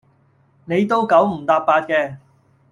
[0.65, 2.17] 你都九唔搭八嘅